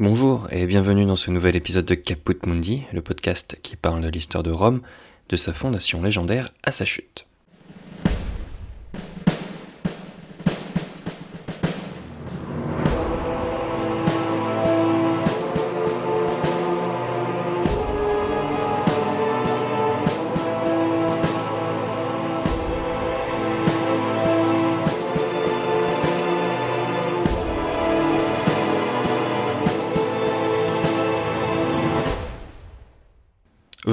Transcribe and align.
Bonjour 0.00 0.48
et 0.50 0.66
bienvenue 0.66 1.06
dans 1.06 1.14
ce 1.14 1.30
nouvel 1.30 1.54
épisode 1.54 1.84
de 1.84 1.94
Caput 1.94 2.36
Mundi, 2.46 2.82
le 2.92 3.00
podcast 3.00 3.60
qui 3.62 3.76
parle 3.76 4.00
de 4.00 4.08
l'histoire 4.08 4.42
de 4.42 4.50
Rome, 4.50 4.82
de 5.28 5.36
sa 5.36 5.52
fondation 5.52 6.02
légendaire 6.02 6.52
à 6.64 6.72
sa 6.72 6.84
chute. 6.84 7.26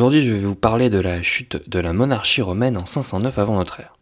Aujourd'hui, 0.02 0.22
je 0.22 0.34
vais 0.34 0.40
vous 0.40 0.56
parler 0.56 0.90
de 0.90 0.98
la 0.98 1.22
chute 1.22 1.70
de 1.70 1.78
la 1.78 1.94
monarchie 1.94 2.42
romaine 2.42 2.76
en 2.76 2.86
509 2.88 3.38
avant 3.38 3.58
notre 3.58 3.82
ère. 3.82 3.94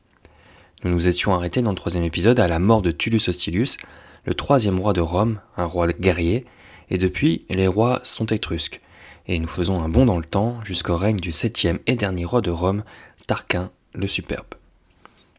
Nous 0.86 0.92
nous 0.92 1.08
étions 1.10 1.36
arrêtés 1.36 1.62
dans 1.62 1.72
le 1.72 1.76
troisième 1.76 2.06
épisode 2.06 2.40
à 2.40 2.48
la 2.48 2.58
mort 2.58 2.82
de 2.82 2.92
Tullus 2.92 3.28
Hostilius, 3.28 3.76
le 4.24 4.34
troisième 4.34 4.80
roi 4.80 4.94
de 4.94 5.02
Rome, 5.02 5.42
un 5.58 5.66
roi 5.66 5.92
guerrier, 5.92 6.46
et 6.90 6.98
depuis, 6.98 7.44
les 7.50 7.68
rois 7.68 8.00
sont 8.04 8.28
étrusques, 8.28 8.80
et 9.28 9.38
nous 9.40 9.50
faisons 9.50 9.84
un 9.84 9.90
bond 9.90 10.06
dans 10.06 10.18
le 10.18 10.24
temps 10.24 10.64
jusqu'au 10.64 10.96
règne 10.96 11.18
du 11.18 11.34
septième 11.34 11.80
et 11.86 11.96
dernier 11.96 12.24
roi 12.24 12.40
de 12.40 12.52
Rome, 12.52 12.86
Tarquin 13.28 13.70
le 13.94 14.08
Superbe. 14.08 14.56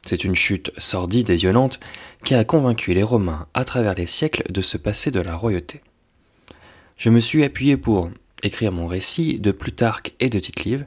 C'est 0.05 0.24
une 0.24 0.36
chute 0.36 0.72
sordide 0.77 1.30
et 1.30 1.36
violente 1.36 1.80
qui 2.22 2.34
a 2.34 2.45
convaincu 2.45 2.92
les 2.92 3.02
Romains 3.02 3.47
à 3.55 3.64
travers 3.64 3.95
les 3.95 4.05
siècles 4.05 4.42
de 4.52 4.61
se 4.61 4.77
passer 4.77 5.11
de 5.11 5.20
la 5.20 5.36
royauté. 5.36 5.80
Je 6.98 7.08
me 7.08 7.19
suis 7.19 7.45
appuyé 7.45 7.78
pour 7.78 8.11
écrire 8.42 8.72
mon 8.72 8.86
récit 8.86 9.38
de 9.38 9.52
Plutarque 9.52 10.14
et 10.20 10.28
de 10.28 10.38
Tite-Live, 10.38 10.84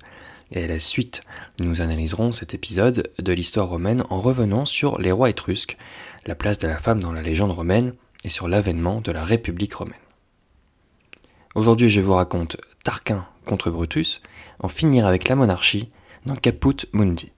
et 0.52 0.64
à 0.64 0.68
la 0.68 0.80
suite, 0.80 1.22
nous 1.60 1.82
analyserons 1.82 2.32
cet 2.32 2.54
épisode 2.54 3.12
de 3.20 3.34
l'histoire 3.34 3.68
romaine 3.68 4.04
en 4.10 4.22
revenant 4.22 4.66
sur 4.66 5.00
les 5.00 5.12
rois 5.12 5.30
étrusques, 5.30 5.78
la 6.26 6.36
place 6.36 6.60
de 6.60 6.68
la 6.68 6.78
femme 6.78 7.00
dans 7.00 7.12
la 7.12 7.24
légende 7.24 7.52
romaine 7.52 7.94
et 8.24 8.30
sur 8.30 8.48
l'avènement 8.48 9.02
de 9.02 9.12
la 9.12 9.24
République 9.24 9.74
romaine. 9.74 9.96
Aujourd'hui, 11.56 11.90
je 11.90 12.02
vous 12.02 12.14
raconte 12.14 12.58
Tarquin 12.84 13.28
contre 13.46 13.72
Brutus, 13.72 14.22
en 14.60 14.68
finir 14.68 15.06
avec 15.06 15.28
la 15.28 15.36
monarchie 15.36 15.90
dans 16.26 16.36
Caput 16.36 16.86
Mundi. 16.94 17.32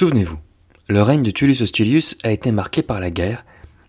Souvenez-vous, 0.00 0.38
le 0.88 1.02
règne 1.02 1.22
de 1.22 1.30
Tullus 1.30 1.60
Hostilius 1.60 2.16
a 2.24 2.30
été 2.30 2.52
marqué 2.52 2.80
par 2.80 3.00
la 3.00 3.10
guerre 3.10 3.44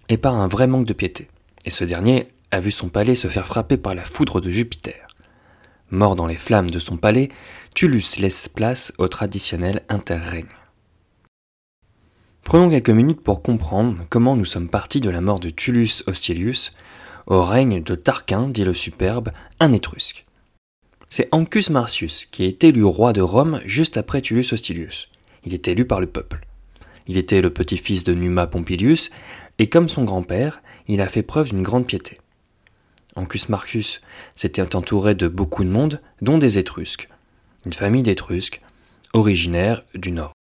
et 0.09 0.17
par 0.17 0.35
un 0.35 0.49
vrai 0.49 0.67
manque 0.67 0.85
de 0.85 0.91
piété, 0.91 1.29
et 1.63 1.69
ce 1.69 1.85
dernier 1.85 2.27
a 2.51 2.59
vu 2.59 2.69
son 2.69 2.89
palais 2.89 3.15
se 3.15 3.29
faire 3.29 3.47
frapper 3.47 3.77
par 3.77 3.95
la 3.95 4.03
foudre 4.03 4.41
de 4.41 4.49
Jupiter. 4.49 5.07
Mort 5.89 6.17
dans 6.17 6.27
les 6.27 6.35
flammes 6.35 6.69
de 6.69 6.79
son 6.79 6.97
palais, 6.97 7.29
Tullus 7.75 8.17
laisse 8.19 8.49
place 8.49 8.91
au 8.97 9.07
traditionnel 9.07 9.83
interrègne. 9.87 10.49
Prenons 12.43 12.69
quelques 12.69 12.89
minutes 12.89 13.21
pour 13.21 13.41
comprendre 13.41 13.95
comment 14.09 14.35
nous 14.35 14.43
sommes 14.43 14.67
partis 14.67 14.99
de 14.99 15.09
la 15.09 15.21
mort 15.21 15.39
de 15.39 15.49
Tullus 15.49 16.03
Hostilius 16.07 16.73
au 17.25 17.45
règne 17.45 17.81
de 17.81 17.95
Tarquin, 17.95 18.49
dit 18.49 18.65
le 18.65 18.73
superbe, 18.73 19.31
un 19.61 19.71
étrusque. 19.71 20.25
C'est 21.07 21.29
Ancus 21.31 21.69
Marcius 21.69 22.25
qui 22.25 22.43
est 22.43 22.65
élu 22.65 22.83
roi 22.83 23.13
de 23.13 23.21
Rome 23.21 23.61
juste 23.63 23.95
après 23.95 24.19
Tullus 24.19 24.51
Hostilius 24.51 25.07
il 25.45 25.53
est 25.53 25.67
élu 25.67 25.85
par 25.85 25.99
le 25.99 26.07
peuple. 26.07 26.47
Il 27.07 27.17
était 27.17 27.41
le 27.41 27.49
petit-fils 27.49 28.03
de 28.03 28.13
Numa 28.13 28.47
Pompilius, 28.47 29.09
et 29.59 29.67
comme 29.67 29.89
son 29.89 30.03
grand-père, 30.03 30.61
il 30.87 31.01
a 31.01 31.07
fait 31.07 31.23
preuve 31.23 31.49
d'une 31.49 31.63
grande 31.63 31.85
piété. 31.85 32.19
Ancus 33.15 33.49
Marcus 33.49 34.01
s'était 34.35 34.75
entouré 34.75 35.15
de 35.15 35.27
beaucoup 35.27 35.63
de 35.63 35.69
monde, 35.69 36.01
dont 36.21 36.37
des 36.37 36.57
Étrusques, 36.57 37.09
une 37.65 37.73
famille 37.73 38.03
d'Étrusques, 38.03 38.61
originaire 39.13 39.83
du 39.93 40.11
nord. 40.11 40.33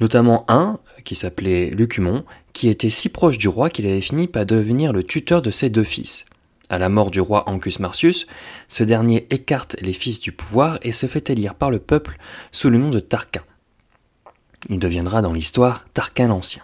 Notamment 0.00 0.44
un, 0.48 0.78
qui 1.04 1.14
s'appelait 1.14 1.70
Lucumon, 1.70 2.24
qui 2.52 2.68
était 2.68 2.90
si 2.90 3.08
proche 3.08 3.38
du 3.38 3.48
roi 3.48 3.70
qu'il 3.70 3.86
avait 3.86 4.00
fini 4.00 4.28
par 4.28 4.46
devenir 4.46 4.92
le 4.92 5.04
tuteur 5.04 5.42
de 5.42 5.50
ses 5.50 5.70
deux 5.70 5.84
fils. 5.84 6.26
À 6.70 6.78
la 6.78 6.88
mort 6.88 7.10
du 7.10 7.20
roi 7.20 7.48
Ancus 7.48 7.80
Marcius, 7.80 8.26
ce 8.68 8.84
dernier 8.84 9.26
écarte 9.30 9.76
les 9.80 9.92
fils 9.92 10.20
du 10.20 10.32
pouvoir 10.32 10.78
et 10.82 10.92
se 10.92 11.06
fait 11.06 11.28
élire 11.28 11.54
par 11.54 11.70
le 11.70 11.80
peuple 11.80 12.16
sous 12.52 12.70
le 12.70 12.78
nom 12.78 12.90
de 12.90 13.00
Tarquin. 13.00 13.42
Il 14.68 14.78
deviendra 14.78 15.22
dans 15.22 15.32
l'histoire 15.32 15.86
Tarquin 15.94 16.28
l'Ancien. 16.28 16.62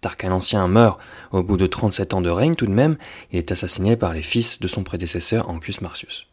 Tarquin 0.00 0.28
l'Ancien 0.28 0.66
meurt 0.68 1.00
au 1.32 1.42
bout 1.42 1.56
de 1.56 1.66
37 1.66 2.14
ans 2.14 2.20
de 2.20 2.30
règne 2.30 2.54
tout 2.54 2.66
de 2.66 2.72
même, 2.72 2.96
il 3.32 3.38
est 3.38 3.52
assassiné 3.52 3.96
par 3.96 4.12
les 4.12 4.22
fils 4.22 4.60
de 4.60 4.68
son 4.68 4.84
prédécesseur 4.84 5.48
Ancus 5.48 5.80
Marcius. 5.80 6.26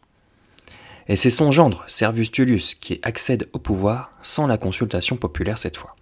Et 1.08 1.16
c'est 1.16 1.30
son 1.30 1.50
gendre, 1.50 1.84
Servius 1.88 2.30
Tullius, 2.30 2.74
qui 2.74 3.00
accède 3.02 3.48
au 3.52 3.58
pouvoir 3.58 4.12
sans 4.22 4.46
la 4.46 4.58
consultation 4.58 5.16
populaire 5.16 5.58
cette 5.58 5.76
fois. 5.76 5.96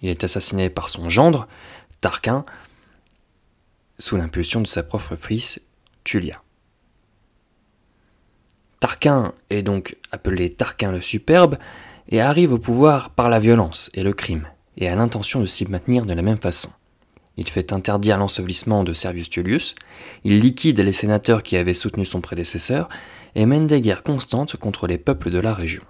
Il 0.00 0.08
est 0.08 0.24
assassiné 0.24 0.70
par 0.70 0.88
son 0.88 1.08
gendre, 1.08 1.46
Tarquin, 2.00 2.44
sous 3.98 4.16
l'impulsion 4.16 4.60
de 4.60 4.66
sa 4.66 4.82
propre 4.82 5.16
fils, 5.16 5.60
Tullia. 6.04 6.42
Tarquin 8.80 9.32
est 9.50 9.62
donc 9.62 9.96
appelé 10.10 10.50
Tarquin 10.50 10.90
le 10.90 11.00
Superbe, 11.00 11.56
et 12.08 12.20
arrive 12.20 12.52
au 12.52 12.58
pouvoir 12.58 13.10
par 13.10 13.28
la 13.28 13.38
violence 13.38 13.90
et 13.94 14.02
le 14.02 14.12
crime, 14.12 14.46
et 14.76 14.88
a 14.88 14.96
l'intention 14.96 15.40
de 15.40 15.46
s'y 15.46 15.68
maintenir 15.68 16.06
de 16.06 16.14
la 16.14 16.22
même 16.22 16.38
façon. 16.38 16.70
Il 17.36 17.48
fait 17.48 17.72
interdire 17.72 18.18
l'ensevelissement 18.18 18.84
de 18.84 18.92
Servius 18.92 19.30
Tullius, 19.30 19.74
il 20.24 20.40
liquide 20.40 20.80
les 20.80 20.92
sénateurs 20.92 21.42
qui 21.42 21.56
avaient 21.56 21.74
soutenu 21.74 22.04
son 22.04 22.20
prédécesseur, 22.20 22.88
et 23.34 23.46
mène 23.46 23.66
des 23.66 23.80
guerres 23.80 24.02
constantes 24.02 24.56
contre 24.56 24.86
les 24.86 24.98
peuples 24.98 25.30
de 25.30 25.38
la 25.38 25.54
région. 25.54 25.82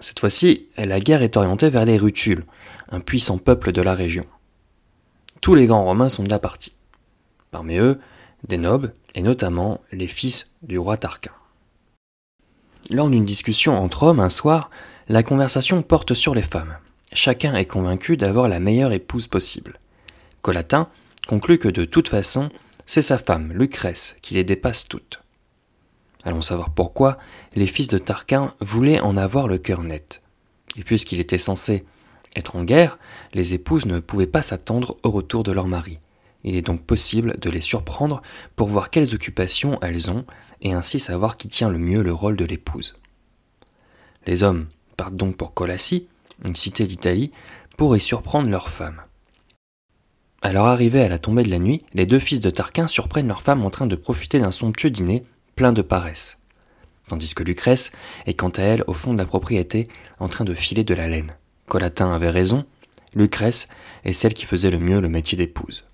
Cette 0.00 0.20
fois-ci, 0.20 0.68
la 0.76 1.00
guerre 1.00 1.22
est 1.22 1.36
orientée 1.36 1.70
vers 1.70 1.84
les 1.84 1.98
Rutules, 1.98 2.44
un 2.90 3.00
puissant 3.00 3.38
peuple 3.38 3.72
de 3.72 3.82
la 3.82 3.94
région. 3.94 4.24
Tous 5.40 5.54
les 5.54 5.66
grands 5.66 5.84
romains 5.84 6.08
sont 6.08 6.24
de 6.24 6.30
la 6.30 6.38
partie. 6.38 6.72
Parmi 7.50 7.76
eux, 7.78 7.98
des 8.46 8.58
nobles, 8.58 8.94
et 9.14 9.22
notamment 9.22 9.80
les 9.92 10.08
fils 10.08 10.54
du 10.62 10.78
roi 10.78 10.96
Tarquin. 10.96 11.32
Lors 12.90 13.10
d'une 13.10 13.26
discussion 13.26 13.76
entre 13.76 14.04
hommes 14.04 14.20
un 14.20 14.30
soir, 14.30 14.70
la 15.08 15.22
conversation 15.22 15.82
porte 15.82 16.14
sur 16.14 16.34
les 16.34 16.42
femmes. 16.42 16.78
Chacun 17.12 17.54
est 17.54 17.66
convaincu 17.66 18.16
d'avoir 18.16 18.48
la 18.48 18.60
meilleure 18.60 18.92
épouse 18.92 19.26
possible. 19.26 19.78
Colatin 20.40 20.88
conclut 21.26 21.58
que 21.58 21.68
de 21.68 21.84
toute 21.84 22.08
façon, 22.08 22.48
c'est 22.86 23.02
sa 23.02 23.18
femme, 23.18 23.52
Lucrèce, 23.52 24.16
qui 24.22 24.34
les 24.34 24.44
dépasse 24.44 24.88
toutes. 24.88 25.22
Allons 26.24 26.40
savoir 26.40 26.70
pourquoi 26.70 27.18
les 27.54 27.66
fils 27.66 27.88
de 27.88 27.98
Tarquin 27.98 28.54
voulaient 28.60 29.00
en 29.00 29.18
avoir 29.18 29.48
le 29.48 29.58
cœur 29.58 29.82
net. 29.82 30.22
Et 30.76 30.82
puisqu'il 30.82 31.20
était 31.20 31.36
censé 31.36 31.84
être 32.36 32.56
en 32.56 32.64
guerre, 32.64 32.98
les 33.34 33.52
épouses 33.52 33.84
ne 33.84 34.00
pouvaient 34.00 34.26
pas 34.26 34.42
s'attendre 34.42 34.96
au 35.02 35.10
retour 35.10 35.42
de 35.42 35.52
leur 35.52 35.66
mari. 35.66 35.98
Il 36.44 36.56
est 36.56 36.62
donc 36.62 36.82
possible 36.84 37.38
de 37.40 37.50
les 37.50 37.60
surprendre 37.60 38.22
pour 38.56 38.68
voir 38.68 38.90
quelles 38.90 39.14
occupations 39.14 39.78
elles 39.82 40.10
ont 40.10 40.24
et 40.60 40.72
ainsi 40.72 41.00
savoir 41.00 41.36
qui 41.36 41.48
tient 41.48 41.70
le 41.70 41.78
mieux 41.78 42.02
le 42.02 42.12
rôle 42.12 42.36
de 42.36 42.44
l'épouse. 42.44 42.96
Les 44.26 44.42
hommes 44.42 44.66
partent 44.96 45.16
donc 45.16 45.36
pour 45.36 45.54
Colassie, 45.54 46.06
une 46.46 46.56
cité 46.56 46.86
d'Italie, 46.86 47.32
pour 47.76 47.96
y 47.96 48.00
surprendre 48.00 48.48
leur 48.48 48.68
femme. 48.68 49.00
À 50.42 50.52
leur 50.52 50.66
arrivée 50.66 51.02
à 51.02 51.08
la 51.08 51.18
tombée 51.18 51.42
de 51.42 51.50
la 51.50 51.58
nuit, 51.58 51.82
les 51.94 52.06
deux 52.06 52.18
fils 52.20 52.38
de 52.38 52.50
Tarquin 52.50 52.86
surprennent 52.86 53.26
leur 53.26 53.42
femme 53.42 53.64
en 53.64 53.70
train 53.70 53.86
de 53.86 53.96
profiter 53.96 54.38
d'un 54.38 54.52
somptueux 54.52 54.90
dîner 54.90 55.24
plein 55.56 55.72
de 55.72 55.82
paresse, 55.82 56.38
tandis 57.08 57.34
que 57.34 57.42
Lucrèce 57.42 57.90
est 58.26 58.34
quant 58.34 58.50
à 58.50 58.62
elle 58.62 58.84
au 58.86 58.92
fond 58.92 59.12
de 59.12 59.18
la 59.18 59.26
propriété 59.26 59.88
en 60.20 60.28
train 60.28 60.44
de 60.44 60.54
filer 60.54 60.84
de 60.84 60.94
la 60.94 61.08
laine. 61.08 61.32
Colatin 61.66 62.14
avait 62.14 62.30
raison, 62.30 62.66
Lucrèce 63.14 63.68
est 64.04 64.12
celle 64.12 64.34
qui 64.34 64.46
faisait 64.46 64.70
le 64.70 64.78
mieux 64.78 65.00
le 65.00 65.08
métier 65.08 65.36
d'épouse. 65.36 65.87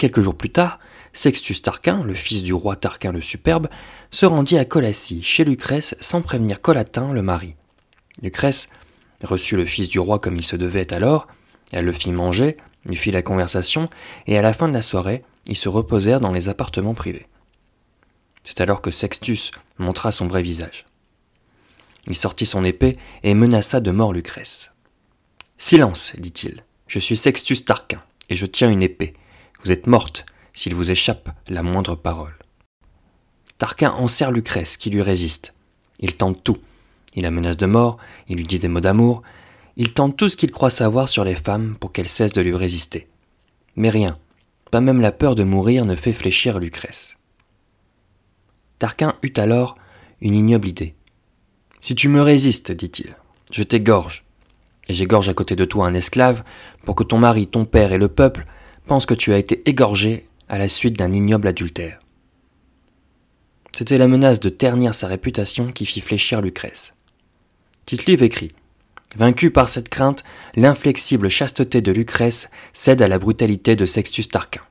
Quelques 0.00 0.22
jours 0.22 0.34
plus 0.34 0.48
tard, 0.48 0.78
Sextus 1.12 1.60
Tarquin, 1.60 2.02
le 2.02 2.14
fils 2.14 2.42
du 2.42 2.54
roi 2.54 2.74
Tarquin 2.74 3.12
le 3.12 3.20
Superbe, 3.20 3.68
se 4.10 4.24
rendit 4.24 4.56
à 4.56 4.64
Colassie, 4.64 5.22
chez 5.22 5.44
Lucrèce, 5.44 5.94
sans 6.00 6.22
prévenir 6.22 6.62
Colatin, 6.62 7.12
le 7.12 7.20
mari. 7.20 7.54
Lucrèce 8.22 8.70
reçut 9.22 9.56
le 9.56 9.66
fils 9.66 9.90
du 9.90 9.98
roi 9.98 10.18
comme 10.18 10.36
il 10.36 10.42
se 10.42 10.56
devait 10.56 10.94
alors, 10.94 11.28
elle 11.70 11.84
le 11.84 11.92
fit 11.92 12.12
manger, 12.12 12.56
lui 12.86 12.96
fit 12.96 13.10
la 13.10 13.20
conversation, 13.20 13.90
et 14.26 14.38
à 14.38 14.42
la 14.42 14.54
fin 14.54 14.68
de 14.68 14.72
la 14.72 14.80
soirée, 14.80 15.22
ils 15.48 15.54
se 15.54 15.68
reposèrent 15.68 16.20
dans 16.20 16.32
les 16.32 16.48
appartements 16.48 16.94
privés. 16.94 17.26
C'est 18.42 18.62
alors 18.62 18.80
que 18.80 18.90
Sextus 18.90 19.50
montra 19.76 20.12
son 20.12 20.28
vrai 20.28 20.40
visage. 20.40 20.86
Il 22.06 22.16
sortit 22.16 22.46
son 22.46 22.64
épée 22.64 22.96
et 23.22 23.34
menaça 23.34 23.80
de 23.80 23.90
mort 23.90 24.14
Lucrèce. 24.14 24.72
Silence, 25.58 26.14
dit-il, 26.16 26.64
je 26.86 26.98
suis 26.98 27.18
Sextus 27.18 27.66
Tarquin, 27.66 28.02
et 28.30 28.36
je 28.36 28.46
tiens 28.46 28.70
une 28.70 28.82
épée. 28.82 29.12
Vous 29.62 29.72
êtes 29.72 29.86
morte 29.86 30.26
s'il 30.54 30.74
vous 30.74 30.90
échappe 30.90 31.28
la 31.48 31.62
moindre 31.62 31.94
parole. 31.94 32.34
Tarquin 33.58 33.90
enserre 33.92 34.32
Lucrèce, 34.32 34.76
qui 34.76 34.88
lui 34.88 35.02
résiste. 35.02 35.52
Il 35.98 36.16
tente 36.16 36.42
tout. 36.42 36.58
Il 37.14 37.22
la 37.24 37.30
menace 37.30 37.56
de 37.56 37.66
mort, 37.66 37.98
il 38.28 38.36
lui 38.36 38.44
dit 38.44 38.58
des 38.58 38.68
mots 38.68 38.80
d'amour, 38.80 39.22
il 39.76 39.92
tente 39.92 40.16
tout 40.16 40.28
ce 40.28 40.36
qu'il 40.36 40.50
croit 40.50 40.70
savoir 40.70 41.08
sur 41.08 41.24
les 41.24 41.34
femmes 41.34 41.76
pour 41.78 41.92
qu'elles 41.92 42.08
cessent 42.08 42.32
de 42.32 42.40
lui 42.40 42.54
résister. 42.54 43.08
Mais 43.76 43.90
rien, 43.90 44.18
pas 44.70 44.80
même 44.80 45.00
la 45.00 45.12
peur 45.12 45.34
de 45.34 45.42
mourir 45.42 45.84
ne 45.84 45.94
fait 45.94 46.12
fléchir 46.12 46.58
Lucrèce. 46.58 47.18
Tarquin 48.78 49.16
eut 49.22 49.32
alors 49.36 49.76
une 50.20 50.34
ignoble 50.34 50.68
idée. 50.68 50.94
Si 51.80 51.94
tu 51.94 52.08
me 52.08 52.22
résistes, 52.22 52.72
dit-il, 52.72 53.16
je 53.52 53.62
t'égorge. 53.62 54.24
Et 54.88 54.94
j'égorge 54.94 55.28
à 55.28 55.34
côté 55.34 55.56
de 55.56 55.64
toi 55.64 55.86
un 55.86 55.94
esclave 55.94 56.44
pour 56.84 56.94
que 56.94 57.04
ton 57.04 57.18
mari, 57.18 57.46
ton 57.46 57.64
père 57.64 57.92
et 57.92 57.98
le 57.98 58.08
peuple 58.08 58.46
pensent 58.86 59.06
que 59.06 59.14
tu 59.14 59.32
as 59.32 59.38
été 59.38 59.62
égorgé 59.68 60.28
à 60.48 60.58
la 60.58 60.68
suite 60.68 60.96
d'un 60.96 61.12
ignoble 61.12 61.48
adultère. 61.48 62.00
C'était 63.72 63.98
la 63.98 64.08
menace 64.08 64.40
de 64.40 64.48
ternir 64.48 64.94
sa 64.94 65.06
réputation 65.06 65.72
qui 65.72 65.86
fit 65.86 66.00
fléchir 66.00 66.42
Lucrèce. 66.42 66.94
tite 67.86 68.08
écrit 68.08 68.52
Vaincu 69.16 69.50
par 69.50 69.68
cette 69.68 69.88
crainte, 69.88 70.22
l'inflexible 70.54 71.28
chasteté 71.28 71.82
de 71.82 71.90
Lucrèce 71.90 72.50
cède 72.72 73.02
à 73.02 73.08
la 73.08 73.18
brutalité 73.18 73.74
de 73.74 73.86
Sextus 73.86 74.28
Tarquin. 74.28 74.62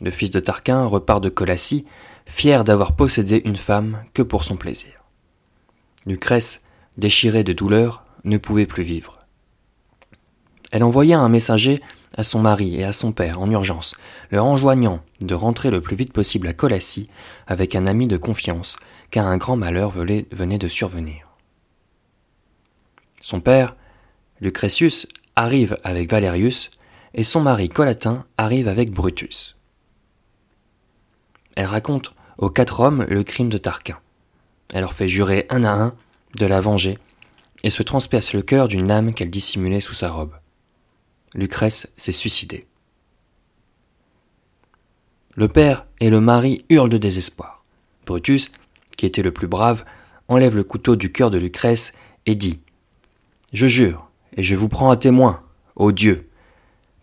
Le 0.00 0.10
fils 0.10 0.30
de 0.30 0.38
Tarquin 0.38 0.84
repart 0.84 1.22
de 1.22 1.28
Colassie, 1.28 1.84
fier 2.26 2.62
d'avoir 2.62 2.94
possédé 2.94 3.42
une 3.44 3.56
femme 3.56 4.04
que 4.14 4.22
pour 4.22 4.44
son 4.44 4.56
plaisir. 4.56 5.02
Lucrèce, 6.06 6.62
déchirée 6.96 7.42
de 7.42 7.52
douleur, 7.52 8.04
ne 8.24 8.38
pouvait 8.38 8.66
plus 8.66 8.84
vivre. 8.84 9.26
Elle 10.70 10.84
envoya 10.84 11.18
un 11.18 11.28
messager 11.28 11.80
à 12.18 12.24
son 12.24 12.40
mari 12.40 12.74
et 12.74 12.84
à 12.84 12.92
son 12.92 13.12
père 13.12 13.40
en 13.40 13.48
urgence, 13.50 13.94
leur 14.32 14.44
enjoignant 14.44 15.00
de 15.20 15.34
rentrer 15.34 15.70
le 15.70 15.80
plus 15.80 15.94
vite 15.94 16.12
possible 16.12 16.48
à 16.48 16.52
Colassie 16.52 17.08
avec 17.46 17.76
un 17.76 17.86
ami 17.86 18.08
de 18.08 18.16
confiance, 18.16 18.76
car 19.10 19.26
un 19.26 19.36
grand 19.36 19.56
malheur 19.56 19.90
venait 19.90 20.58
de 20.58 20.68
survenir. 20.68 21.28
Son 23.20 23.40
père, 23.40 23.76
Lucretius, 24.40 25.06
arrive 25.36 25.76
avec 25.84 26.10
Valerius, 26.10 26.70
et 27.14 27.22
son 27.22 27.40
mari 27.40 27.68
Colatin 27.68 28.26
arrive 28.36 28.66
avec 28.66 28.90
Brutus. 28.90 29.56
Elle 31.54 31.66
raconte 31.66 32.14
aux 32.36 32.50
quatre 32.50 32.80
hommes 32.80 33.06
le 33.08 33.22
crime 33.22 33.48
de 33.48 33.58
Tarquin. 33.58 33.98
Elle 34.74 34.80
leur 34.80 34.92
fait 34.92 35.08
jurer 35.08 35.46
un 35.50 35.62
à 35.62 35.70
un 35.70 35.94
de 36.36 36.46
la 36.46 36.60
venger 36.60 36.98
et 37.62 37.70
se 37.70 37.82
transperce 37.82 38.32
le 38.32 38.42
cœur 38.42 38.68
d'une 38.68 38.88
lame 38.88 39.14
qu'elle 39.14 39.30
dissimulait 39.30 39.80
sous 39.80 39.94
sa 39.94 40.10
robe. 40.10 40.34
Lucrèce 41.34 41.92
s'est 41.96 42.12
suicidée. 42.12 42.66
Le 45.34 45.48
père 45.48 45.86
et 46.00 46.10
le 46.10 46.20
mari 46.20 46.64
hurlent 46.68 46.88
de 46.88 46.98
désespoir. 46.98 47.62
Brutus, 48.06 48.50
qui 48.96 49.06
était 49.06 49.22
le 49.22 49.32
plus 49.32 49.46
brave, 49.46 49.84
enlève 50.28 50.56
le 50.56 50.64
couteau 50.64 50.96
du 50.96 51.12
cœur 51.12 51.30
de 51.30 51.38
Lucrèce 51.38 51.92
et 52.26 52.34
dit 52.34 52.60
je 53.52 53.66
jure, 53.66 54.10
et 54.36 54.42
je 54.42 54.54
vous 54.54 54.68
prends 54.68 54.90
à 54.90 54.96
témoin, 54.96 55.42
ô 55.74 55.90
Dieu, 55.90 56.28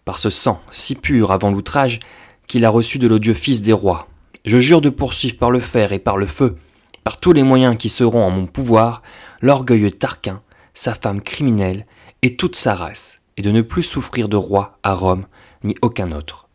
par 0.04 0.20
ce 0.20 0.30
sang 0.30 0.62
si 0.70 0.94
pur 0.94 1.32
avant 1.32 1.50
l'outrage 1.50 2.00
qu'il 2.46 2.66
a 2.66 2.70
reçu 2.70 3.00
de 3.00 3.08
l'odieux 3.08 3.34
Fils 3.34 3.64
des 3.64 3.74
rois, 3.74 4.08
je 4.46 4.60
jure 4.60 4.82
de 4.82 4.92
poursuivre 4.92 5.38
par 5.38 5.50
le 5.50 5.60
fer 5.60 5.92
et 5.92 5.98
par 6.00 6.18
le 6.18 6.28
feu, 6.28 6.56
par 7.04 7.18
tous 7.18 7.34
les 7.34 7.42
moyens 7.42 7.78
qui 7.78 7.90
seront 7.90 8.24
en 8.24 8.30
mon 8.30 8.46
pouvoir, 8.46 9.02
l'orgueilleux 9.42 9.90
Tarquin, 9.90 10.44
sa 10.76 10.94
femme 10.94 11.22
criminelle 11.22 11.88
et 12.22 12.36
toute 12.36 12.56
sa 12.56 12.76
race, 12.76 13.24
et 13.38 13.42
de 13.42 13.52
ne 13.52 13.62
plus 13.62 13.84
souffrir 13.84 14.30
de 14.30 14.38
roi 14.38 14.78
à 14.84 14.94
Rome, 14.94 15.26
ni 15.64 15.76
aucun 15.82 16.12
autre. 16.12 16.48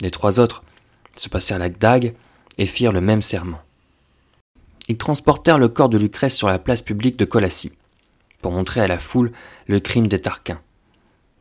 Les 0.00 0.10
trois 0.10 0.40
autres 0.40 0.64
se 1.16 1.28
passèrent 1.28 1.58
la 1.58 1.68
dague 1.68 2.14
et 2.58 2.66
firent 2.66 2.92
le 2.92 3.00
même 3.00 3.22
serment. 3.22 3.60
Ils 4.88 4.98
transportèrent 4.98 5.58
le 5.58 5.68
corps 5.68 5.88
de 5.88 5.98
Lucrèce 5.98 6.36
sur 6.36 6.48
la 6.48 6.58
place 6.58 6.82
publique 6.82 7.18
de 7.18 7.24
Colassie 7.24 7.72
pour 8.42 8.52
montrer 8.52 8.82
à 8.82 8.86
la 8.86 8.98
foule 8.98 9.32
le 9.66 9.80
crime 9.80 10.06
des 10.06 10.18
Tarquins. 10.18 10.60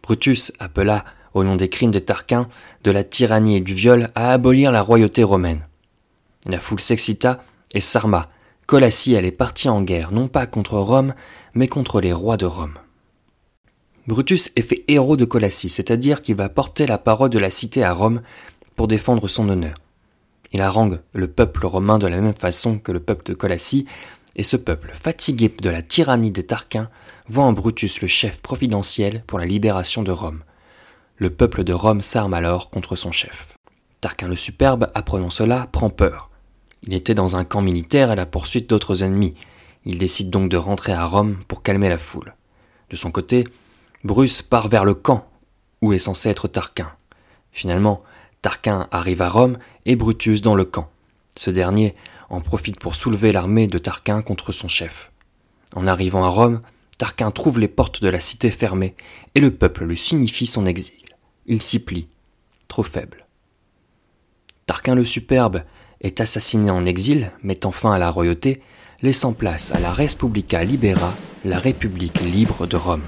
Brutus 0.02 0.54
appela, 0.60 1.04
au 1.34 1.44
nom 1.44 1.58
des 1.58 1.68
crimes 1.68 1.92
des 1.92 2.06
Tarquins, 2.06 2.48
de 2.84 2.92
la 2.92 3.04
tyrannie 3.04 3.58
et 3.58 3.62
du 3.62 3.74
viol, 3.74 4.10
à 4.16 4.32
abolir 4.32 4.72
la 4.72 4.82
royauté 4.82 5.24
romaine. 5.24 5.68
La 6.48 6.60
foule 6.60 6.80
s'excita 6.80 7.44
et 7.74 7.82
s'arma. 7.82 8.30
Colassie 8.68 9.18
allait 9.18 9.32
partir 9.32 9.74
en 9.74 9.82
guerre, 9.82 10.12
non 10.12 10.30
pas 10.30 10.48
contre 10.48 10.78
Rome, 10.78 11.14
mais 11.54 11.68
contre 11.68 12.00
les 12.00 12.14
rois 12.14 12.38
de 12.38 12.46
Rome. 12.46 12.76
Brutus 14.06 14.52
est 14.58 14.62
fait 14.62 14.84
héros 14.90 15.16
de 15.16 15.24
Colassie, 15.24 15.70
c'est-à-dire 15.70 16.22
qu'il 16.22 16.36
va 16.36 16.50
porter 16.50 16.86
la 16.86 16.98
parole 16.98 17.30
de 17.30 17.40
la 17.40 17.50
cité 17.50 17.84
à 17.84 17.94
Rome 17.94 18.22
pour 18.76 18.88
défendre 18.88 19.30
son 19.30 19.48
honneur. 19.48 19.76
Il 20.52 20.62
harangue 20.62 21.00
le 21.14 21.28
peuple 21.28 21.66
romain 21.66 21.98
de 21.98 22.08
la 22.08 22.20
même 22.20 22.34
façon 22.34 22.80
que 22.80 22.92
le 22.92 23.00
peuple 23.00 23.26
de 23.26 23.34
Colassie, 23.34 23.86
et 24.36 24.44
ce 24.44 24.58
peuple, 24.58 24.92
fatigué 24.94 25.54
de 25.62 25.70
la 25.70 25.82
tyrannie 25.82 26.32
des 26.32 26.44
Tarquins, 26.44 26.90
voit 27.28 27.46
en 27.46 27.54
Brutus 27.54 28.02
le 28.02 28.08
chef 28.08 28.42
providentiel 28.42 29.24
pour 29.26 29.40
la 29.40 29.46
libération 29.46 30.04
de 30.04 30.12
Rome. 30.12 30.44
Le 31.18 31.30
peuple 31.30 31.64
de 31.64 31.74
Rome 31.74 32.02
s'arme 32.02 32.34
alors 32.34 32.70
contre 32.70 32.96
son 32.96 33.12
chef. 33.12 33.56
Tarquin 34.02 34.28
le 34.28 34.36
Superbe, 34.36 34.88
apprenant 34.96 35.30
cela, 35.30 35.68
prend 35.72 35.90
peur. 35.90 36.30
Il 36.86 36.94
était 36.94 37.14
dans 37.14 37.38
un 37.38 37.46
camp 37.46 37.62
militaire 37.62 38.10
à 38.10 38.16
la 38.16 38.26
poursuite 38.26 38.70
d'autres 38.70 39.04
ennemis. 39.04 39.34
Il 39.86 39.98
décide 39.98 40.30
donc 40.30 40.50
de 40.50 40.58
rentrer 40.58 40.92
à 40.92 41.06
Rome 41.06 41.38
pour 41.48 41.64
calmer 41.64 41.88
la 41.88 41.98
foule. 41.98 42.36
De 42.90 42.96
son 42.98 43.12
côté, 43.12 43.46
Bruce 44.04 44.42
part 44.42 44.68
vers 44.68 44.84
le 44.84 44.96
camp 44.96 45.26
où 45.82 45.94
est 45.94 46.00
censé 46.00 46.30
être 46.30 46.50
Tarquin. 46.50 46.92
Finalement, 47.54 48.04
Tarquin 48.42 48.88
arrive 48.92 49.22
à 49.22 49.30
Rome 49.30 49.58
et 49.86 49.96
Brutus 49.96 50.42
dans 50.42 50.56
le 50.56 50.66
camp. 50.66 50.90
Ce 51.38 51.50
dernier 51.50 51.96
en 52.30 52.42
profite 52.42 52.80
pour 52.80 52.96
soulever 52.96 53.32
l'armée 53.32 53.68
de 53.68 53.78
Tarquin 53.78 54.22
contre 54.22 54.52
son 54.52 54.68
chef. 54.68 55.12
En 55.74 55.88
arrivant 55.88 56.26
à 56.26 56.30
Rome, 56.30 56.62
Tarquin 56.98 57.32
trouve 57.32 57.60
les 57.60 57.70
portes 57.70 58.02
de 58.02 58.10
la 58.10 58.20
cité 58.20 58.52
fermées 58.52 58.96
et 59.36 59.40
le 59.40 59.52
peuple 59.52 59.86
lui 59.86 59.98
signifie 59.98 60.48
son 60.48 60.66
exil. 60.66 61.00
Il 61.46 61.62
s'y 61.62 61.80
plie, 61.80 62.10
trop 62.68 62.84
faible. 62.84 63.26
Tarquin 64.66 64.96
le 64.96 65.06
Superbe 65.06 65.64
est 66.02 66.20
assassiné 66.20 66.72
en 66.72 66.86
exil, 66.86 67.32
mettant 67.42 67.72
fin 67.72 67.94
à 67.94 68.00
la 68.00 68.10
royauté, 68.10 68.62
laissant 69.02 69.32
place 69.32 69.72
à 69.72 69.80
la 69.80 69.94
Respublica 69.94 70.62
Libera, 70.64 71.14
la 71.46 71.58
République 71.58 72.20
libre 72.20 72.68
de 72.68 72.76
Rome. 72.76 73.04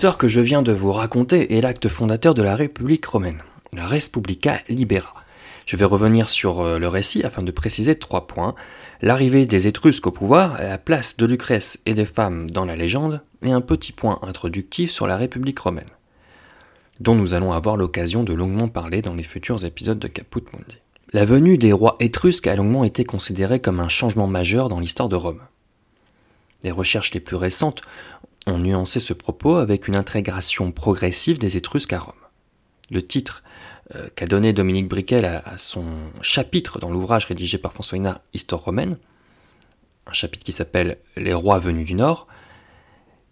L'histoire 0.00 0.16
que 0.16 0.28
je 0.28 0.40
viens 0.40 0.62
de 0.62 0.72
vous 0.72 0.92
raconter 0.92 1.58
est 1.58 1.60
l'acte 1.60 1.88
fondateur 1.88 2.32
de 2.32 2.40
la 2.40 2.56
République 2.56 3.04
romaine, 3.04 3.42
la 3.74 3.86
Respublica 3.86 4.60
Libera. 4.70 5.12
Je 5.66 5.76
vais 5.76 5.84
revenir 5.84 6.30
sur 6.30 6.60
euh, 6.60 6.78
le 6.78 6.88
récit 6.88 7.22
afin 7.22 7.42
de 7.42 7.50
préciser 7.50 7.94
trois 7.94 8.26
points. 8.26 8.54
L'arrivée 9.02 9.44
des 9.44 9.66
Étrusques 9.66 10.06
au 10.06 10.10
pouvoir, 10.10 10.56
la 10.58 10.78
place 10.78 11.18
de 11.18 11.26
Lucrèce 11.26 11.80
et 11.84 11.92
des 11.92 12.06
femmes 12.06 12.48
dans 12.48 12.64
la 12.64 12.76
légende, 12.76 13.20
et 13.42 13.52
un 13.52 13.60
petit 13.60 13.92
point 13.92 14.18
introductif 14.22 14.90
sur 14.90 15.06
la 15.06 15.18
République 15.18 15.58
romaine, 15.58 15.90
dont 17.00 17.14
nous 17.14 17.34
allons 17.34 17.52
avoir 17.52 17.76
l'occasion 17.76 18.24
de 18.24 18.32
longuement 18.32 18.68
parler 18.68 19.02
dans 19.02 19.12
les 19.12 19.22
futurs 19.22 19.66
épisodes 19.66 19.98
de 19.98 20.08
Caput 20.08 20.44
Mundi. 20.54 20.78
La 21.12 21.26
venue 21.26 21.58
des 21.58 21.74
rois 21.74 21.96
étrusques 22.00 22.46
a 22.46 22.56
longuement 22.56 22.84
été 22.84 23.04
considérée 23.04 23.60
comme 23.60 23.80
un 23.80 23.88
changement 23.88 24.26
majeur 24.26 24.70
dans 24.70 24.80
l'histoire 24.80 25.10
de 25.10 25.16
Rome. 25.16 25.42
Les 26.62 26.70
recherches 26.70 27.12
les 27.12 27.20
plus 27.20 27.36
récentes 27.36 27.82
ont 28.46 28.58
nuancé 28.58 29.00
ce 29.00 29.12
propos 29.12 29.56
avec 29.56 29.88
une 29.88 29.96
intégration 29.96 30.72
progressive 30.72 31.38
des 31.38 31.56
Étrusques 31.56 31.92
à 31.92 31.98
Rome. 32.00 32.14
Le 32.90 33.02
titre 33.02 33.42
euh, 33.94 34.08
qu'a 34.14 34.26
donné 34.26 34.52
Dominique 34.52 34.88
Briquel 34.88 35.24
à, 35.24 35.58
son 35.58 35.84
chapitre 36.22 36.78
dans 36.78 36.90
l'ouvrage 36.90 37.24
rédigé 37.26 37.58
par 37.58 37.72
François 37.72 37.98
Hinard, 37.98 38.20
Histoire 38.34 38.62
romaine, 38.62 38.98
un 40.06 40.12
chapitre 40.12 40.44
qui 40.44 40.52
s'appelle 40.52 40.98
Les 41.16 41.34
rois 41.34 41.58
venus 41.58 41.86
du 41.86 41.94
Nord, 41.94 42.26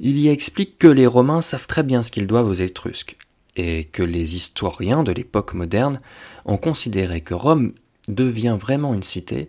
il 0.00 0.16
y 0.18 0.28
explique 0.28 0.78
que 0.78 0.86
les 0.86 1.06
Romains 1.06 1.40
savent 1.40 1.66
très 1.66 1.82
bien 1.82 2.02
ce 2.02 2.12
qu'ils 2.12 2.28
doivent 2.28 2.48
aux 2.48 2.52
Étrusques, 2.52 3.16
et 3.56 3.84
que 3.84 4.04
les 4.04 4.36
historiens 4.36 5.02
de 5.02 5.10
l'époque 5.10 5.54
moderne 5.54 6.00
ont 6.44 6.56
considéré 6.56 7.20
que 7.20 7.34
Rome 7.34 7.72
devient 8.06 8.56
vraiment 8.58 8.94
une 8.94 9.02
cité 9.02 9.48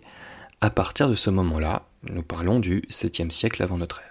à 0.60 0.70
partir 0.70 1.08
de 1.08 1.14
ce 1.14 1.30
moment-là, 1.30 1.86
nous 2.02 2.22
parlons 2.22 2.60
du 2.60 2.82
7e 2.90 3.30
siècle 3.30 3.62
avant 3.62 3.78
notre 3.78 4.00
ère. 4.00 4.09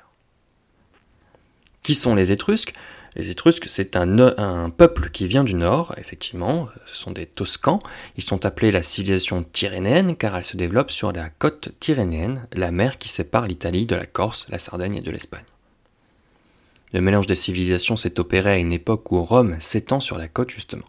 Qui 1.83 1.95
sont 1.95 2.15
les 2.15 2.31
Étrusques? 2.31 2.73
Les 3.15 3.31
Étrusques, 3.31 3.67
c'est 3.67 3.95
un, 3.95 4.69
peuple 4.69 5.09
qui 5.09 5.27
vient 5.27 5.43
du 5.43 5.55
nord, 5.55 5.95
effectivement, 5.97 6.69
ce 6.85 6.95
sont 6.95 7.11
des 7.11 7.25
Toscans. 7.25 7.79
Ils 8.17 8.23
sont 8.23 8.45
appelés 8.45 8.71
la 8.71 8.83
civilisation 8.83 9.43
tyrénéenne 9.43 10.15
car 10.15 10.37
elle 10.37 10.43
se 10.43 10.57
développe 10.57 10.91
sur 10.91 11.11
la 11.11 11.29
côte 11.29 11.69
tyrénéenne, 11.79 12.47
la 12.53 12.71
mer 12.71 12.97
qui 12.97 13.09
sépare 13.09 13.47
l'Italie 13.47 13.87
de 13.87 13.95
la 13.95 14.05
Corse, 14.05 14.45
la 14.49 14.59
Sardaigne 14.59 14.97
et 14.97 15.01
de 15.01 15.11
l'Espagne. 15.11 15.43
Le 16.93 17.01
mélange 17.01 17.27
des 17.27 17.35
civilisations 17.35 17.95
s'est 17.95 18.19
opéré 18.19 18.51
à 18.51 18.57
une 18.57 18.71
époque 18.71 19.11
où 19.11 19.23
Rome 19.23 19.57
s'étend 19.59 19.99
sur 19.99 20.17
la 20.17 20.27
côte 20.27 20.49
justement. 20.51 20.85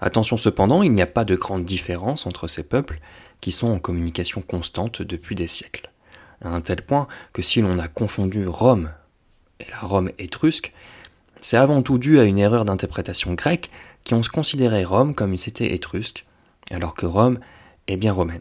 Attention 0.00 0.36
cependant, 0.36 0.82
il 0.82 0.92
n'y 0.92 1.02
a 1.02 1.06
pas 1.06 1.24
de 1.24 1.36
grande 1.36 1.64
différence 1.64 2.26
entre 2.26 2.46
ces 2.48 2.64
peuples 2.64 3.00
qui 3.40 3.52
sont 3.52 3.68
en 3.68 3.78
communication 3.78 4.42
constante 4.42 5.02
depuis 5.02 5.34
des 5.34 5.46
siècles, 5.46 5.90
à 6.42 6.48
un 6.48 6.60
tel 6.60 6.82
point 6.82 7.06
que 7.32 7.42
si 7.42 7.60
l'on 7.60 7.78
a 7.78 7.88
confondu 7.88 8.46
Rome 8.46 8.90
et 9.60 9.70
la 9.70 9.78
Rome 9.78 10.10
étrusque, 10.18 10.72
c'est 11.40 11.56
avant 11.56 11.82
tout 11.82 11.98
dû 11.98 12.18
à 12.18 12.24
une 12.24 12.38
erreur 12.38 12.64
d'interprétation 12.64 13.34
grecque 13.34 13.70
qui 14.04 14.14
ont 14.14 14.22
considéré 14.32 14.84
Rome 14.84 15.14
comme 15.14 15.36
si 15.36 15.44
c'était 15.44 15.74
étrusque, 15.74 16.24
alors 16.70 16.94
que 16.94 17.06
Rome 17.06 17.38
est 17.86 17.96
bien 17.96 18.12
romaine. 18.12 18.40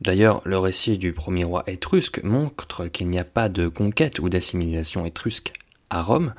D'ailleurs, 0.00 0.40
le 0.44 0.58
récit 0.58 0.96
du 0.96 1.12
premier 1.12 1.44
roi 1.44 1.62
étrusque 1.66 2.22
montre 2.22 2.86
qu'il 2.86 3.08
n'y 3.08 3.18
a 3.18 3.24
pas 3.24 3.50
de 3.50 3.68
conquête 3.68 4.18
ou 4.18 4.30
d'assimilation 4.30 5.04
étrusque 5.04 5.52
à 5.90 6.02
Rome. 6.02 6.32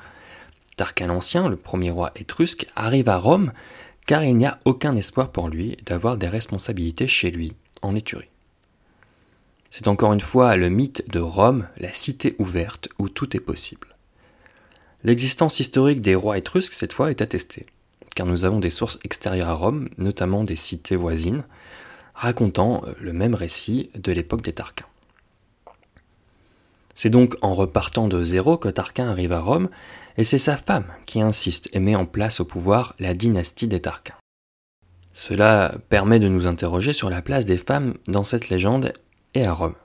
Tarquin 0.77 1.07
l'Ancien, 1.07 1.47
le 1.47 1.57
premier 1.57 1.91
roi 1.91 2.11
étrusque, 2.15 2.65
arrive 2.75 3.07
à 3.07 3.17
Rome 3.17 3.51
car 4.07 4.23
il 4.23 4.35
n'y 4.35 4.47
a 4.47 4.57
aucun 4.65 4.95
espoir 4.95 5.31
pour 5.31 5.47
lui 5.47 5.77
d'avoir 5.85 6.17
des 6.17 6.27
responsabilités 6.27 7.07
chez 7.07 7.29
lui, 7.29 7.53
en 7.83 7.93
Éthurie. 7.93 8.30
C'est 9.71 9.87
encore 9.87 10.11
une 10.11 10.19
fois 10.19 10.57
le 10.57 10.67
mythe 10.67 11.09
de 11.09 11.19
Rome, 11.19 11.65
la 11.77 11.93
cité 11.93 12.35
ouverte 12.39 12.89
où 12.99 13.07
tout 13.07 13.37
est 13.37 13.39
possible. 13.39 13.87
L'existence 15.05 15.61
historique 15.61 16.01
des 16.01 16.13
rois 16.13 16.37
étrusques, 16.37 16.73
cette 16.73 16.91
fois, 16.91 17.09
est 17.09 17.21
attestée, 17.21 17.65
car 18.13 18.27
nous 18.27 18.43
avons 18.43 18.59
des 18.59 18.69
sources 18.69 18.99
extérieures 19.05 19.47
à 19.47 19.53
Rome, 19.53 19.87
notamment 19.97 20.43
des 20.43 20.57
cités 20.57 20.97
voisines, 20.97 21.45
racontant 22.13 22.83
euh, 22.85 22.91
le 22.99 23.13
même 23.13 23.33
récit 23.33 23.89
de 23.95 24.11
l'époque 24.11 24.41
des 24.41 24.51
Tarquins. 24.51 24.85
C'est 26.93 27.09
donc 27.09 27.37
en 27.41 27.53
repartant 27.53 28.09
de 28.09 28.21
zéro 28.23 28.57
que 28.57 28.67
Tarquin 28.67 29.09
arrive 29.09 29.31
à 29.31 29.39
Rome, 29.39 29.69
et 30.17 30.25
c'est 30.25 30.37
sa 30.37 30.57
femme 30.57 30.85
qui 31.05 31.21
insiste 31.21 31.69
et 31.71 31.79
met 31.79 31.95
en 31.95 32.05
place 32.05 32.41
au 32.41 32.45
pouvoir 32.45 32.93
la 32.99 33.13
dynastie 33.13 33.67
des 33.69 33.79
Tarquins. 33.79 34.17
Cela 35.13 35.75
permet 35.87 36.19
de 36.19 36.27
nous 36.27 36.45
interroger 36.45 36.91
sur 36.91 37.09
la 37.09 37.21
place 37.21 37.45
des 37.45 37.57
femmes 37.57 37.95
dans 38.07 38.23
cette 38.23 38.49
légende 38.49 38.93
et 39.33 39.45
à 39.45 39.53
Rome. 39.53 39.75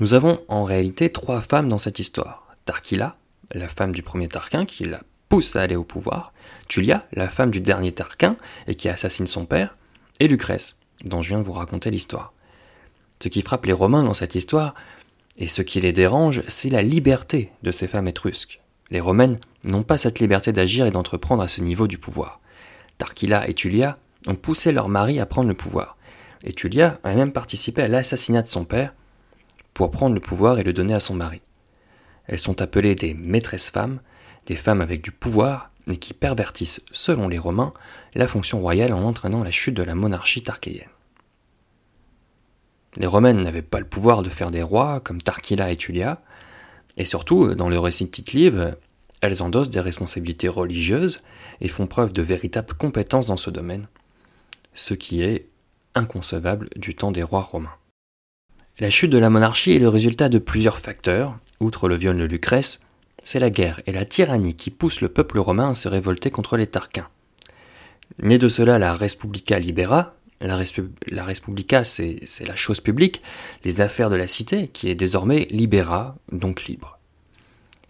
Nous 0.00 0.14
avons 0.14 0.38
en 0.48 0.64
réalité 0.64 1.10
trois 1.10 1.40
femmes 1.40 1.68
dans 1.68 1.78
cette 1.78 1.98
histoire. 1.98 2.46
Tarquilla, 2.64 3.16
la 3.52 3.68
femme 3.68 3.92
du 3.92 4.02
premier 4.02 4.28
Tarquin 4.28 4.64
qui 4.64 4.84
la 4.84 5.00
pousse 5.28 5.56
à 5.56 5.62
aller 5.62 5.76
au 5.76 5.84
pouvoir, 5.84 6.32
Tullia, 6.68 7.06
la 7.12 7.28
femme 7.28 7.50
du 7.50 7.60
dernier 7.60 7.92
Tarquin 7.92 8.36
et 8.66 8.74
qui 8.74 8.88
assassine 8.88 9.26
son 9.26 9.44
père, 9.44 9.76
et 10.20 10.28
Lucrèce, 10.28 10.76
dont 11.04 11.22
je 11.22 11.30
viens 11.30 11.42
vous 11.42 11.52
raconter 11.52 11.90
l'histoire. 11.90 12.32
Ce 13.22 13.28
qui 13.28 13.42
frappe 13.42 13.66
les 13.66 13.72
Romains 13.72 14.02
dans 14.02 14.14
cette 14.14 14.34
histoire, 14.34 14.74
et 15.36 15.48
ce 15.48 15.62
qui 15.62 15.80
les 15.80 15.92
dérange, 15.92 16.42
c'est 16.48 16.70
la 16.70 16.82
liberté 16.82 17.52
de 17.62 17.70
ces 17.70 17.86
femmes 17.86 18.08
étrusques. 18.08 18.60
Les 18.90 19.00
Romaines 19.00 19.38
n'ont 19.64 19.82
pas 19.82 19.98
cette 19.98 20.18
liberté 20.18 20.52
d'agir 20.52 20.86
et 20.86 20.90
d'entreprendre 20.90 21.42
à 21.42 21.48
ce 21.48 21.60
niveau 21.60 21.86
du 21.86 21.98
pouvoir. 21.98 22.40
Tarquilla 22.96 23.48
et 23.48 23.54
Tullia 23.54 23.98
ont 24.26 24.34
poussé 24.34 24.72
leur 24.72 24.88
mari 24.88 25.20
à 25.20 25.26
prendre 25.26 25.48
le 25.48 25.54
pouvoir, 25.54 25.97
et 26.44 26.52
Tullia 26.52 26.98
a 27.02 27.14
même 27.14 27.32
participé 27.32 27.82
à 27.82 27.88
l'assassinat 27.88 28.42
de 28.42 28.46
son 28.46 28.64
père 28.64 28.94
pour 29.74 29.90
prendre 29.90 30.14
le 30.14 30.20
pouvoir 30.20 30.58
et 30.58 30.64
le 30.64 30.72
donner 30.72 30.94
à 30.94 31.00
son 31.00 31.14
mari. 31.14 31.40
Elles 32.26 32.38
sont 32.38 32.60
appelées 32.60 32.94
des 32.94 33.14
maîtresses 33.14 33.70
femmes, 33.70 34.00
des 34.46 34.56
femmes 34.56 34.80
avec 34.80 35.02
du 35.02 35.12
pouvoir 35.12 35.70
et 35.90 35.96
qui 35.96 36.14
pervertissent, 36.14 36.84
selon 36.92 37.28
les 37.28 37.38
Romains, 37.38 37.72
la 38.14 38.26
fonction 38.26 38.60
royale 38.60 38.92
en 38.92 39.02
entraînant 39.02 39.42
la 39.42 39.50
chute 39.50 39.74
de 39.74 39.82
la 39.82 39.94
monarchie 39.94 40.42
tarchéienne. 40.42 40.88
Les 42.96 43.06
Romaines 43.06 43.40
n'avaient 43.40 43.62
pas 43.62 43.78
le 43.78 43.86
pouvoir 43.86 44.22
de 44.22 44.28
faire 44.28 44.50
des 44.50 44.62
rois 44.62 45.00
comme 45.00 45.22
Tarquilla 45.22 45.70
et 45.70 45.76
Tullia, 45.76 46.20
et 46.96 47.04
surtout, 47.04 47.54
dans 47.54 47.68
le 47.68 47.78
récit 47.78 48.06
de 48.06 48.10
Tite-Live, 48.10 48.76
elles 49.20 49.42
endossent 49.42 49.70
des 49.70 49.80
responsabilités 49.80 50.48
religieuses 50.48 51.22
et 51.60 51.68
font 51.68 51.86
preuve 51.86 52.12
de 52.12 52.22
véritables 52.22 52.74
compétences 52.74 53.26
dans 53.26 53.36
ce 53.36 53.50
domaine, 53.50 53.86
ce 54.74 54.94
qui 54.94 55.22
est 55.22 55.46
inconcevable 55.98 56.70
du 56.76 56.94
temps 56.94 57.12
des 57.12 57.22
rois 57.22 57.42
romains. 57.42 57.74
La 58.80 58.90
chute 58.90 59.10
de 59.10 59.18
la 59.18 59.30
monarchie 59.30 59.72
est 59.72 59.80
le 59.80 59.88
résultat 59.88 60.28
de 60.28 60.38
plusieurs 60.38 60.78
facteurs, 60.78 61.36
outre 61.60 61.88
le 61.88 61.96
viol 61.96 62.16
de 62.16 62.24
Lucrèce, 62.24 62.80
c'est 63.22 63.40
la 63.40 63.50
guerre 63.50 63.80
et 63.86 63.92
la 63.92 64.04
tyrannie 64.04 64.54
qui 64.54 64.70
poussent 64.70 65.00
le 65.00 65.08
peuple 65.08 65.38
romain 65.38 65.70
à 65.70 65.74
se 65.74 65.88
révolter 65.88 66.30
contre 66.30 66.56
les 66.56 66.66
Tarquins. 66.66 67.08
Né 68.22 68.38
de 68.38 68.48
cela 68.48 68.78
la 68.78 68.94
Respublica 68.94 69.58
Libera, 69.58 70.14
la, 70.40 70.56
Respublica 71.24 71.82
c'est 71.82 72.46
la 72.46 72.56
chose 72.56 72.80
publique, 72.80 73.22
les 73.64 73.80
affaires 73.80 74.10
de 74.10 74.16
la 74.16 74.28
cité, 74.28 74.68
qui 74.68 74.88
est 74.88 74.94
désormais 74.94 75.46
libera, 75.50 76.16
donc 76.30 76.64
libre. 76.64 76.98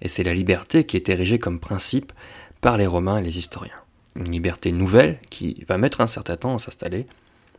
Et 0.00 0.08
c'est 0.08 0.22
la 0.22 0.34
liberté 0.34 0.84
qui 0.84 0.96
est 0.96 1.08
érigée 1.08 1.38
comme 1.38 1.60
principe 1.60 2.12
par 2.60 2.76
les 2.76 2.86
Romains 2.86 3.18
et 3.18 3.22
les 3.22 3.38
historiens. 3.38 3.80
Une 4.16 4.30
liberté 4.30 4.72
nouvelle 4.72 5.18
qui 5.30 5.62
va 5.68 5.76
mettre 5.76 6.00
un 6.00 6.06
certain 6.06 6.36
temps 6.36 6.54
à 6.54 6.58
s'installer, 6.58 7.06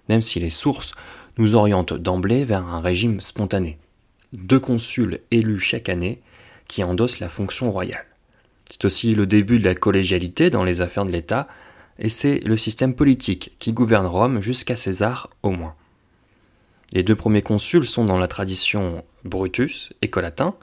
même 0.10 0.22
si 0.22 0.40
les 0.40 0.50
sources 0.50 0.94
nous 1.38 1.56
orientent 1.56 1.94
d'emblée 1.94 2.44
vers 2.44 2.68
un 2.68 2.82
régime 2.82 3.22
spontané. 3.22 3.78
Deux 4.34 4.60
consuls 4.60 5.22
élus 5.32 5.60
chaque 5.60 5.90
année 5.90 6.22
qui 6.68 6.84
endossent 6.84 7.20
la 7.20 7.30
fonction 7.30 7.72
royale. 7.72 8.06
C'est 8.70 8.86
aussi 8.86 9.16
le 9.16 9.26
début 9.26 9.60
de 9.60 9.66
la 9.66 9.76
collégialité 9.76 10.50
dans 10.50 10.64
les 10.64 10.82
affaires 10.82 11.06
de 11.06 11.12
l'État, 11.12 11.48
et 11.98 12.10
c'est 12.10 12.40
le 12.40 12.58
système 12.58 12.94
politique 12.94 13.56
qui 13.60 13.74
gouverne 13.74 14.06
Rome 14.06 14.42
jusqu'à 14.42 14.76
César 14.76 15.30
au 15.44 15.52
moins. 15.52 15.76
Les 16.94 17.04
deux 17.04 17.16
premiers 17.16 17.42
consuls 17.42 17.88
sont 17.88 18.06
dans 18.06 18.18
la 18.18 18.28
tradition 18.28 19.04
Brutus 19.24 19.94
et 20.02 20.10
Collatin, 20.10 20.56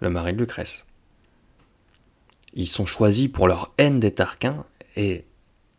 le 0.00 0.10
mari 0.10 0.32
de 0.32 0.38
Lucrèce. 0.38 0.84
Ils 2.54 2.66
sont 2.66 2.86
choisis 2.86 3.28
pour 3.28 3.46
leur 3.46 3.72
haine 3.78 4.00
des 4.00 4.10
Tarquins 4.10 4.64
et 4.96 5.24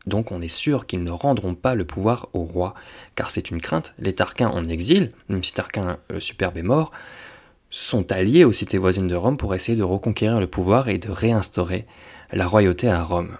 donc 0.06 0.32
on 0.32 0.42
est 0.42 0.48
sûr 0.48 0.86
qu'ils 0.86 1.04
ne 1.04 1.12
rendront 1.12 1.56
pas 1.56 1.76
le 1.76 1.86
pouvoir 1.86 2.28
au 2.34 2.44
roi, 2.44 2.74
car 3.16 3.30
c'est 3.30 3.52
une 3.52 3.62
crainte. 3.62 3.94
Les 4.00 4.14
Tarquins 4.14 4.50
en 4.50 4.64
exil, 4.64 5.12
même 5.30 5.44
si 5.44 5.54
Tarquin 5.54 5.98
le 6.10 6.20
superbe 6.20 6.58
est 6.58 6.64
mort, 6.64 6.92
sont 7.70 8.12
alliés 8.12 8.44
aux 8.44 8.52
cités 8.52 8.78
voisines 8.78 9.08
de 9.08 9.16
Rome 9.16 9.38
pour 9.38 9.56
essayer 9.56 9.78
de 9.78 9.84
reconquérir 9.84 10.40
le 10.40 10.48
pouvoir 10.48 10.90
et 10.90 10.98
de 10.98 11.10
réinstaurer 11.10 11.86
la 12.32 12.48
royauté 12.48 12.90
à 12.90 13.04
Rome. 13.04 13.38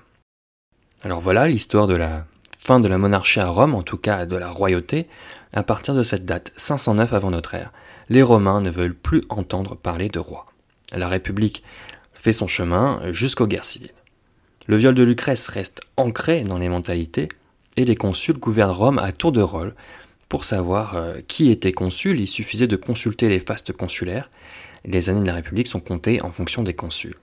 Alors 1.04 1.20
voilà 1.20 1.48
l'histoire 1.48 1.88
de 1.88 1.96
la 1.96 2.26
fin 2.58 2.80
de 2.80 2.88
la 2.88 2.98
monarchie 2.98 3.40
à 3.40 3.48
Rome, 3.48 3.74
en 3.74 3.82
tout 3.82 3.98
cas 3.98 4.26
de 4.26 4.38
la 4.38 4.50
royauté, 4.50 5.08
à 5.54 5.64
partir 5.64 5.96
de 5.96 6.04
cette 6.04 6.26
date, 6.26 6.54
509 6.56 7.12
avant 7.12 7.32
notre 7.32 7.56
ère. 7.56 7.74
Les 8.08 8.22
Romains 8.22 8.62
ne 8.62 8.70
veulent 8.70 8.96
plus 8.96 9.22
entendre 9.30 9.76
parler 9.76 10.10
de 10.10 10.20
roi. 10.20 10.46
La 10.94 11.08
République 11.08 11.64
fait 12.14 12.34
son 12.34 12.48
chemin 12.48 13.02
jusqu'aux 13.12 13.48
guerres 13.48 13.66
civiles. 13.66 13.92
Le 14.68 14.78
viol 14.78 14.94
de 14.94 15.04
Lucrèce 15.04 15.48
reste 15.48 15.82
ancré 15.98 16.42
dans 16.42 16.58
les 16.58 16.70
mentalités, 16.70 17.30
et 17.78 17.86
les 17.86 17.96
consuls 17.96 18.38
gouvernent 18.38 18.72
Rome 18.72 19.00
à 19.00 19.12
tour 19.12 19.32
de 19.32 19.42
rôle. 19.42 19.74
Pour 20.30 20.46
savoir 20.46 20.96
euh, 20.96 21.20
qui 21.28 21.52
était 21.52 21.72
consul, 21.72 22.20
il 22.20 22.28
suffisait 22.28 22.68
de 22.68 22.76
consulter 22.76 23.28
les 23.28 23.40
fastes 23.40 23.74
consulaires. 23.74 24.30
Les 24.86 25.10
années 25.10 25.22
de 25.22 25.26
la 25.26 25.36
République 25.36 25.68
sont 25.68 25.80
comptées 25.80 26.22
en 26.22 26.32
fonction 26.32 26.64
des 26.64 26.74
consuls. 26.74 27.16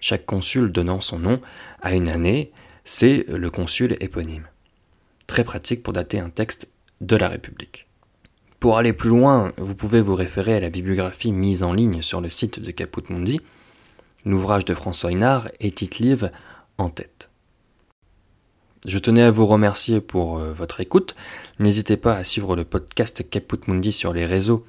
Chaque 0.00 0.26
consul 0.26 0.72
donnant 0.72 1.00
son 1.00 1.18
nom 1.18 1.40
à 1.82 1.94
une 1.94 2.08
année, 2.08 2.50
c'est 2.84 3.24
le 3.28 3.50
consul 3.50 3.96
éponyme. 4.00 4.46
Très 5.26 5.44
pratique 5.44 5.82
pour 5.82 5.92
dater 5.92 6.18
un 6.18 6.30
texte 6.30 6.68
de 7.00 7.16
la 7.16 7.28
République. 7.28 7.86
Pour 8.60 8.78
aller 8.78 8.92
plus 8.92 9.10
loin, 9.10 9.52
vous 9.58 9.74
pouvez 9.74 10.00
vous 10.00 10.14
référer 10.14 10.54
à 10.54 10.60
la 10.60 10.70
bibliographie 10.70 11.32
mise 11.32 11.62
en 11.62 11.72
ligne 11.72 12.02
sur 12.02 12.20
le 12.20 12.30
site 12.30 12.60
de 12.60 12.70
Caput 12.70 13.12
Mundi, 13.12 13.40
l'ouvrage 14.24 14.64
de 14.64 14.74
François 14.74 15.12
Hinard 15.12 15.48
et 15.60 15.70
Tite-Live 15.70 16.30
en 16.78 16.88
tête. 16.88 17.30
Je 18.86 18.98
tenais 18.98 19.22
à 19.22 19.30
vous 19.30 19.46
remercier 19.46 20.00
pour 20.00 20.38
euh, 20.38 20.52
votre 20.52 20.80
écoute. 20.80 21.14
N'hésitez 21.58 21.96
pas 21.96 22.14
à 22.14 22.24
suivre 22.24 22.54
le 22.54 22.64
podcast 22.64 23.28
Caput 23.28 23.58
Mundi 23.66 23.90
sur 23.90 24.12
les 24.12 24.24
réseaux 24.24 24.64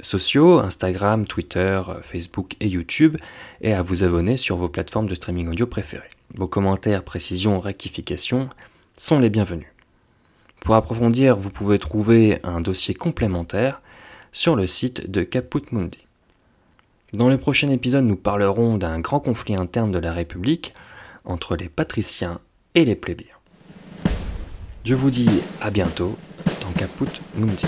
sociaux, 0.00 0.58
Instagram, 0.58 1.24
Twitter, 1.24 1.80
Facebook 2.02 2.56
et 2.60 2.68
YouTube, 2.68 3.16
et 3.60 3.72
à 3.72 3.82
vous 3.82 4.02
abonner 4.02 4.36
sur 4.36 4.56
vos 4.56 4.68
plateformes 4.68 5.08
de 5.08 5.14
streaming 5.14 5.48
audio 5.48 5.66
préférées. 5.66 6.10
Vos 6.34 6.48
commentaires, 6.48 7.04
précisions, 7.04 7.60
rectifications 7.60 8.48
sont 8.98 9.20
les 9.20 9.30
bienvenus. 9.30 9.68
Pour 10.60 10.74
approfondir, 10.74 11.36
vous 11.36 11.50
pouvez 11.50 11.78
trouver 11.78 12.40
un 12.42 12.60
dossier 12.60 12.94
complémentaire 12.94 13.82
sur 14.32 14.56
le 14.56 14.66
site 14.66 15.10
de 15.10 15.22
Caput 15.22 15.62
Mundi. 15.70 16.00
Dans 17.12 17.28
le 17.28 17.38
prochain 17.38 17.68
épisode, 17.68 18.04
nous 18.04 18.16
parlerons 18.16 18.78
d'un 18.78 18.98
grand 18.98 19.20
conflit 19.20 19.54
interne 19.54 19.92
de 19.92 19.98
la 20.00 20.12
République 20.12 20.72
entre 21.24 21.56
les 21.56 21.68
patriciens 21.68 22.40
et 22.74 22.84
les 22.84 22.96
plébéiens. 22.96 23.36
Je 24.84 24.94
vous 24.94 25.10
dis 25.10 25.42
à 25.60 25.70
bientôt 25.70 26.16
dans 26.60 26.72
Caput 26.72 27.20
Mundi. 27.34 27.66